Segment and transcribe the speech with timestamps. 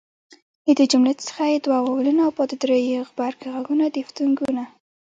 [0.65, 4.63] له دې جملې څخه ئې دوه واولونه او پاته درې ئې غبرګ ږغونه دیفتونګونه